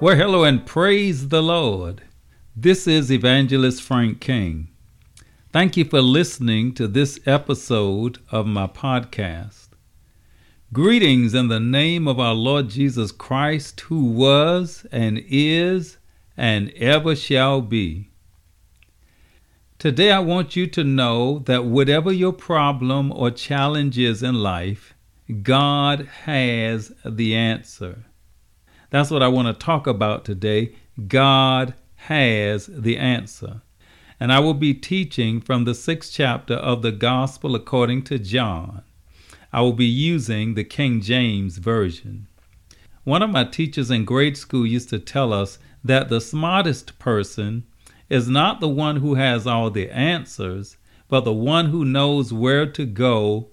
[0.00, 2.00] Well, hello and praise the Lord.
[2.56, 4.68] This is Evangelist Frank King.
[5.52, 9.68] Thank you for listening to this episode of my podcast.
[10.72, 15.98] Greetings in the name of our Lord Jesus Christ, who was and is
[16.34, 18.08] and ever shall be.
[19.78, 24.94] Today, I want you to know that whatever your problem or challenge is in life,
[25.42, 28.06] God has the answer.
[28.90, 30.74] That's what I want to talk about today.
[31.06, 33.62] God has the answer.
[34.18, 38.82] And I will be teaching from the sixth chapter of the Gospel according to John.
[39.52, 42.26] I will be using the King James Version.
[43.04, 47.64] One of my teachers in grade school used to tell us that the smartest person
[48.08, 50.76] is not the one who has all the answers,
[51.08, 53.48] but the one who knows where to go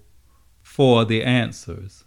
[0.60, 2.04] for the answers.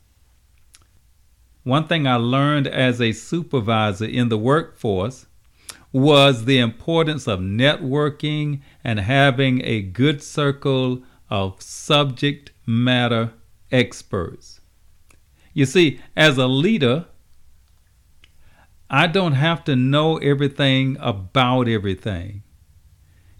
[1.63, 5.27] One thing I learned as a supervisor in the workforce
[5.91, 13.33] was the importance of networking and having a good circle of subject matter
[13.71, 14.61] experts.
[15.53, 17.05] You see, as a leader,
[18.89, 22.43] I don't have to know everything about everything.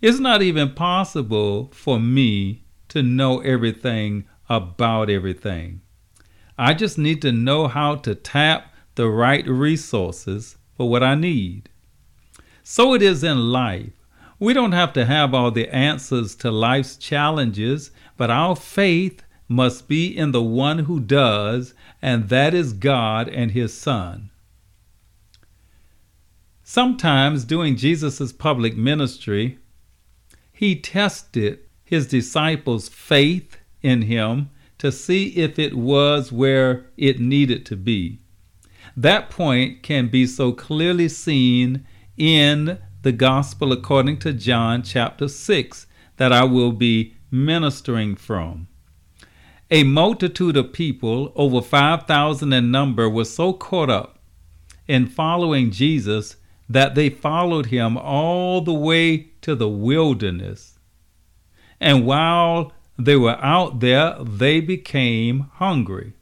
[0.02, 5.82] It's not even possible for me to know everything about everything.
[6.62, 11.69] I just need to know how to tap the right resources for what I need.
[12.62, 13.94] So it is in life.
[14.38, 19.88] We don't have to have all the answers to life's challenges, but our faith must
[19.88, 24.30] be in the one who does, and that is God and His Son.
[26.62, 29.57] Sometimes during Jesus' public ministry,
[30.53, 37.68] He tested His disciples' faith in Him to see if it was where it needed
[37.68, 38.19] to be.
[38.97, 41.86] That point can be so clearly seen
[42.18, 45.86] in the Gospel according to John chapter 6
[46.18, 48.69] that I will be ministering from.
[49.69, 54.18] A multitude of people, over 5,000 in number, were so caught up
[54.88, 56.38] in following Jesus
[56.68, 60.80] that they followed him all the way to the wilderness.
[61.80, 62.74] And while
[63.06, 66.13] they were out there, they became hungry.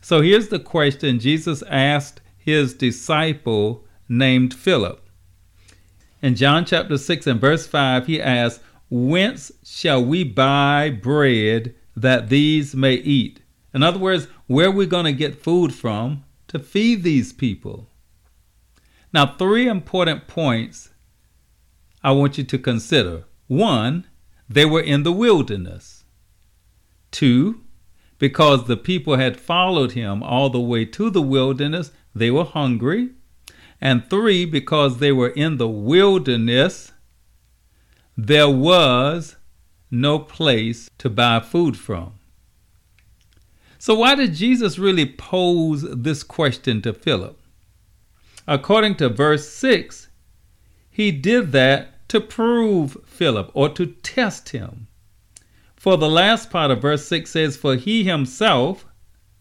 [0.00, 5.08] So here's the question Jesus asked his disciple named Philip.
[6.22, 12.28] In John chapter 6 and verse 5, he asks, Whence shall we buy bread that
[12.28, 13.40] these may eat?
[13.72, 17.88] In other words, where are we going to get food from to feed these people?
[19.12, 20.90] Now, three important points
[22.02, 23.24] I want you to consider.
[23.46, 24.06] One,
[24.50, 26.04] they were in the wilderness.
[27.12, 27.62] Two,
[28.18, 33.10] because the people had followed him all the way to the wilderness, they were hungry.
[33.80, 36.92] And three, because they were in the wilderness,
[38.16, 39.36] there was
[39.90, 42.14] no place to buy food from.
[43.78, 47.40] So, why did Jesus really pose this question to Philip?
[48.46, 50.08] According to verse 6,
[50.90, 54.88] he did that to prove Philip or to test him.
[55.76, 58.84] For the last part of verse 6 says, For he himself,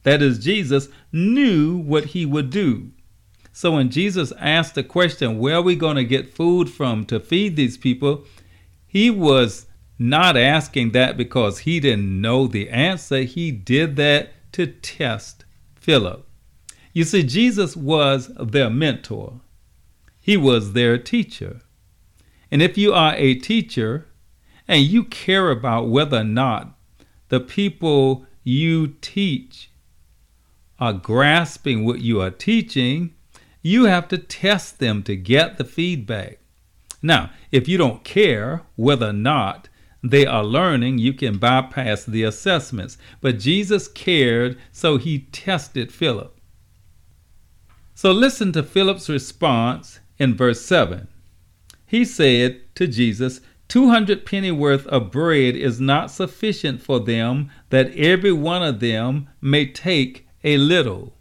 [0.04, 2.92] that is Jesus, knew what he would do.
[3.52, 7.20] So when Jesus asked the question, where are we going to get food from to
[7.20, 8.26] feed these people?
[8.86, 9.66] He was
[9.98, 13.24] not asking that because he didn't know the answer.
[13.24, 15.44] He did that to test
[15.74, 16.26] Philip.
[16.94, 19.42] You see, Jesus was their mentor,
[20.22, 21.62] he was their teacher.
[22.52, 24.08] And if you are a teacher
[24.68, 26.78] and you care about whether or not
[27.30, 29.70] the people you teach
[30.80, 33.14] are grasping what you are teaching,
[33.62, 36.40] you have to test them to get the feedback.
[37.02, 39.70] Now, if you don't care whether or not
[40.02, 42.98] they are learning, you can bypass the assessments.
[43.22, 46.40] But Jesus cared, so he tested Philip.
[47.94, 51.10] So listen to Philip's response in verse 7.
[51.90, 57.92] He said to Jesus, 200 penny worth of bread is not sufficient for them that
[57.96, 61.18] every one of them may take a little.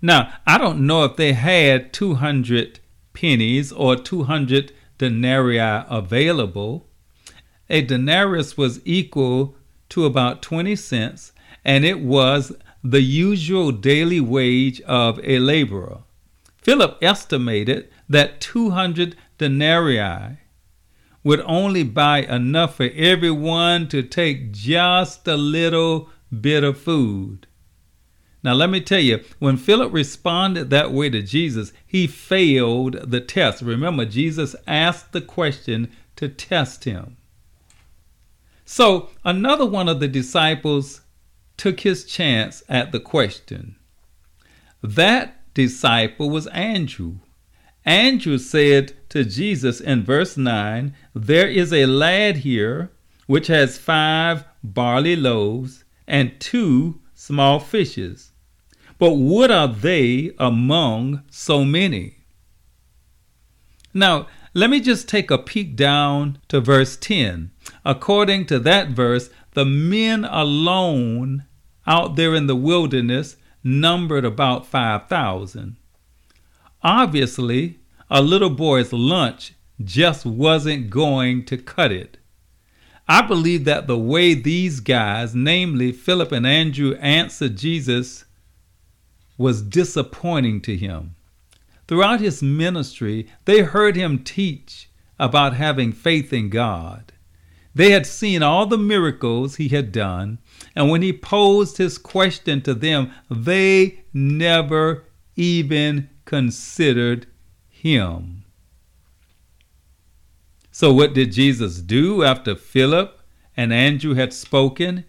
[0.00, 2.78] Now, I don't know if they had 200
[3.14, 6.86] pennies or 200 denarii available.
[7.68, 9.56] A denarius was equal
[9.88, 11.32] to about 20 cents,
[11.64, 12.52] and it was
[12.84, 16.02] the usual daily wage of a laborer.
[16.58, 20.38] Philip estimated that 200 denarii
[21.22, 26.08] would only buy enough for everyone to take just a little
[26.40, 27.46] bit of food.
[28.42, 33.20] Now, let me tell you, when Philip responded that way to Jesus, he failed the
[33.20, 33.60] test.
[33.60, 37.18] Remember, Jesus asked the question to test him.
[38.64, 41.02] So, another one of the disciples
[41.58, 43.76] took his chance at the question.
[44.82, 47.16] That disciple was Andrew.
[47.84, 52.90] Andrew said to Jesus in verse 9, There is a lad here
[53.26, 58.32] which has five barley loaves and two small fishes.
[58.98, 62.18] But what are they among so many?
[63.92, 67.50] Now, let me just take a peek down to verse 10.
[67.84, 71.44] According to that verse, the men alone
[71.86, 75.76] out there in the wilderness numbered about 5,000.
[76.84, 77.78] Obviously,
[78.10, 82.18] a little boy's lunch just wasn't going to cut it.
[83.08, 88.26] I believe that the way these guys, namely Philip and Andrew, answered Jesus
[89.38, 91.16] was disappointing to him.
[91.88, 94.88] Throughout his ministry, they heard him teach
[95.18, 97.12] about having faith in God.
[97.74, 100.38] They had seen all the miracles he had done,
[100.76, 105.04] and when he posed his question to them, they never
[105.36, 107.26] even considered
[107.68, 108.44] him.
[110.70, 113.20] So, what did Jesus do after Philip
[113.56, 115.04] and Andrew had spoken?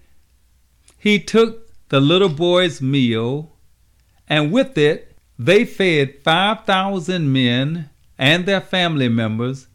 [0.97, 3.55] He took the little boy's meal,
[4.27, 9.67] and with it, they fed 5,000 men and their family members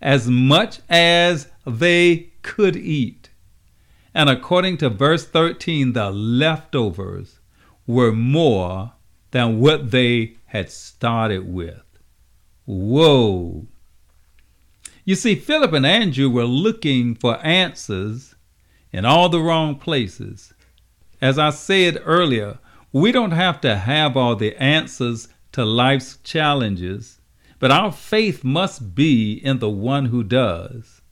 [0.00, 3.30] as much as they could eat.
[4.14, 7.40] And according to verse 13, the leftovers
[7.86, 8.92] were more
[9.36, 11.82] than what they had started with.
[12.64, 13.66] Whoa!
[15.04, 18.34] You see, Philip and Andrew were looking for answers
[18.92, 20.54] in all the wrong places.
[21.20, 22.60] As I said earlier,
[22.92, 27.20] we don't have to have all the answers to life's challenges,
[27.58, 31.02] but our faith must be in the one who does.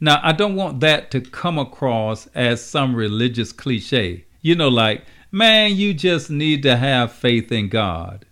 [0.00, 4.26] Now, I don't want that to come across as some religious cliche.
[4.42, 8.26] You know, like, man, you just need to have faith in God.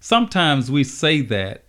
[0.00, 1.64] Sometimes we say that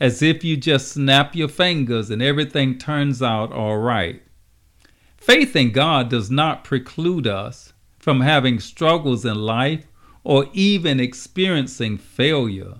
[0.00, 4.22] as if you just snap your fingers and everything turns out all right.
[5.16, 9.86] Faith in God does not preclude us from having struggles in life
[10.24, 12.74] or even experiencing failure.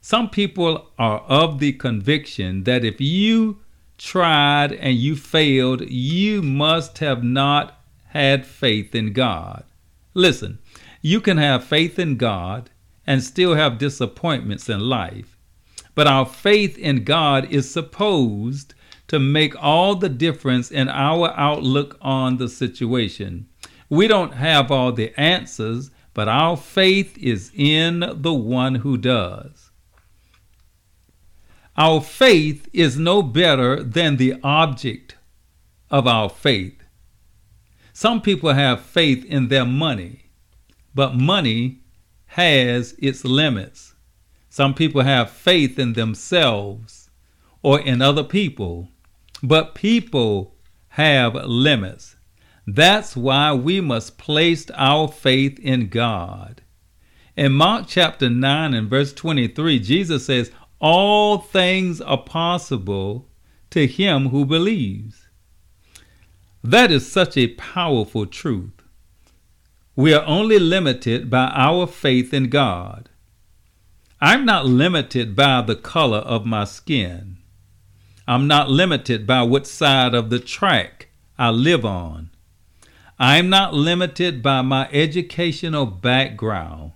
[0.00, 3.58] Some people are of the conviction that if you
[3.98, 9.64] tried and you failed, you must have not had faith in God.
[10.14, 10.58] Listen,
[11.00, 12.70] you can have faith in God
[13.06, 15.36] and still have disappointments in life.
[15.94, 18.74] But our faith in God is supposed
[19.08, 23.48] to make all the difference in our outlook on the situation.
[23.88, 29.70] We don't have all the answers, but our faith is in the one who does.
[31.76, 35.16] Our faith is no better than the object
[35.90, 36.82] of our faith.
[37.92, 40.29] Some people have faith in their money,
[40.94, 41.80] but money
[42.26, 43.94] has its limits.
[44.48, 47.10] Some people have faith in themselves
[47.62, 48.88] or in other people,
[49.42, 50.54] but people
[50.88, 52.16] have limits.
[52.66, 56.62] That's why we must place our faith in God.
[57.36, 63.28] In Mark chapter 9 and verse 23, Jesus says, all things are possible
[63.70, 65.28] to him who believes.
[66.64, 68.79] That is such a powerful truth.
[69.96, 73.08] We are only limited by our faith in God.
[74.20, 77.38] I'm not limited by the color of my skin.
[78.26, 82.30] I'm not limited by what side of the track I live on.
[83.18, 86.92] I'm not limited by my educational background.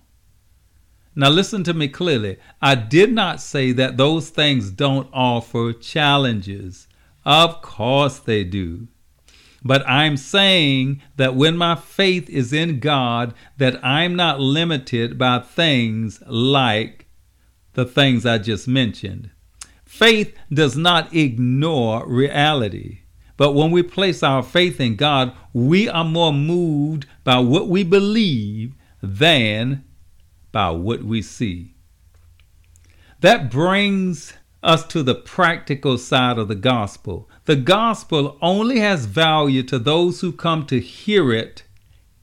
[1.15, 2.37] Now, listen to me clearly.
[2.61, 6.87] I did not say that those things don't offer challenges.
[7.25, 8.87] Of course they do.
[9.65, 15.39] But I'm saying that when my faith is in God, that I'm not limited by
[15.39, 17.07] things like
[17.73, 19.31] the things I just mentioned.
[19.83, 22.99] Faith does not ignore reality.
[23.37, 27.83] But when we place our faith in God, we are more moved by what we
[27.83, 29.83] believe than
[30.51, 31.73] by what we see.
[33.21, 34.33] That brings
[34.65, 37.29] us to the practical side of the gospel.
[37.45, 41.63] The gospel only has value to those who come to hear it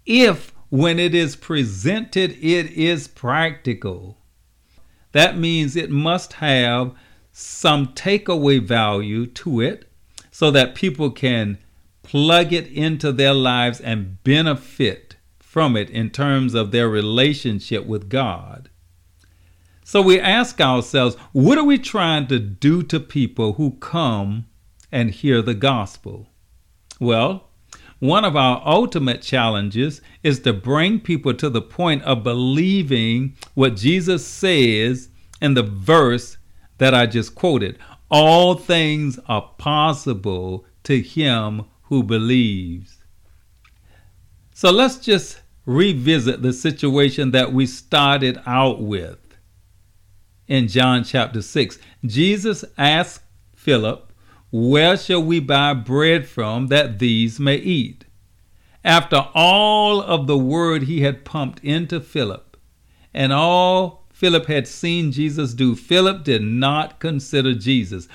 [0.04, 4.18] if, when it is presented, it is practical.
[5.12, 6.92] That means it must have
[7.32, 9.88] some takeaway value to it
[10.30, 11.58] so that people can
[12.02, 18.08] plug it into their lives and benefit from it in terms of their relationship with
[18.08, 18.70] God.
[19.84, 24.46] So we ask ourselves, what are we trying to do to people who come
[24.92, 26.28] and hear the gospel?
[27.00, 27.48] Well,
[27.98, 33.76] one of our ultimate challenges is to bring people to the point of believing what
[33.76, 35.08] Jesus says
[35.40, 36.36] in the verse
[36.78, 37.78] that I just quoted.
[38.10, 42.98] All things are possible to him who believes.
[44.52, 49.18] So let's just revisit the situation that we started out with
[50.48, 51.78] in John chapter 6.
[52.04, 53.22] Jesus asked
[53.54, 54.12] Philip,
[54.50, 58.04] Where shall we buy bread from that these may eat?
[58.84, 62.56] After all of the word he had pumped into Philip
[63.14, 68.08] and all Philip had seen Jesus do, Philip did not consider Jesus.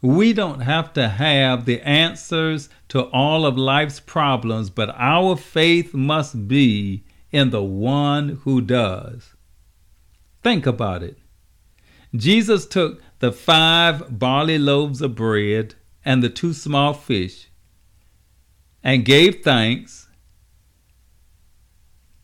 [0.00, 5.92] We don't have to have the answers to all of life's problems, but our faith
[5.92, 9.34] must be in the one who does.
[10.42, 11.18] Think about it.
[12.14, 15.74] Jesus took the five barley loaves of bread
[16.04, 17.48] and the two small fish
[18.82, 20.08] and gave thanks,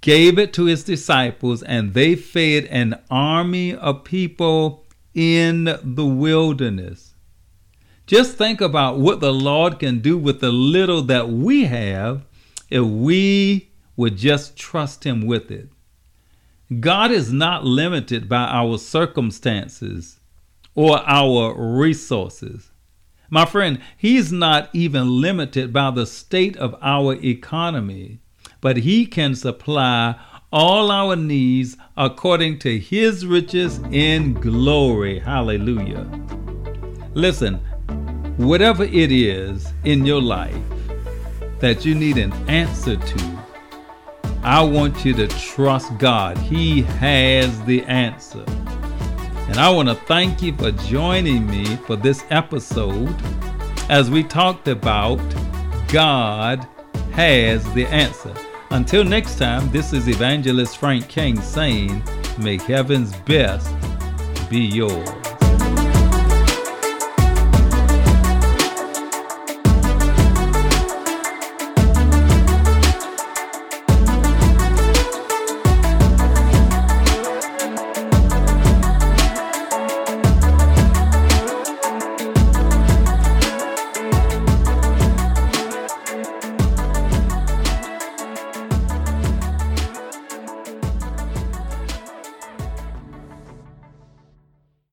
[0.01, 7.15] gave it to his disciples, and they fed an army of people in the wilderness.
[8.07, 12.27] Just think about what the Lord can do with the little that we have
[12.69, 15.69] if we would just trust Him with it.
[16.81, 20.21] God is not limited by our circumstances
[20.75, 22.71] or our resources.
[23.31, 28.21] My friend, He's not even limited by the state of our economy,
[28.61, 30.15] but He can supply
[30.53, 35.19] all our needs according to His riches in glory.
[35.19, 36.09] Hallelujah.
[37.15, 37.57] Listen,
[38.37, 40.57] whatever it is in your life
[41.59, 43.44] that you need an answer to,
[44.45, 46.37] I want you to trust God.
[46.37, 48.45] He has the answer.
[49.49, 53.17] And I want to thank you for joining me for this episode
[53.89, 55.17] as we talked about
[55.89, 56.69] God
[57.13, 58.35] has the answer.
[58.71, 62.03] Until next time, this is Evangelist Frank King saying,
[62.39, 63.73] May heaven's best
[64.51, 65.24] be yours.